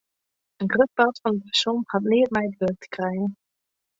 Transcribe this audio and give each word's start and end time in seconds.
In 0.63 0.67
grut 0.75 0.89
part 1.01 1.19
fan 1.21 1.35
it 1.39 1.43
fersom 1.49 1.77
hat 1.91 2.03
neat 2.11 2.29
mei 2.33 2.47
it 2.49 2.57
wurk 2.61 2.79
te 2.81 2.87
krijen. 2.95 3.31